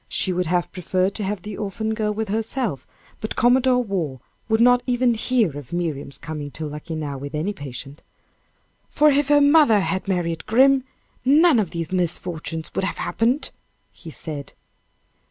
[0.09, 2.87] She would have preferred to have the orphan girl with herself,
[3.19, 4.17] but Commodore Waugh
[4.49, 7.99] would not even hear of Miriam's coming to Luckenough with any patience
[8.89, 10.85] "For if her mother had married 'Grim,'
[11.23, 13.51] none of these misfortunes would have happened,"
[13.91, 14.53] he said.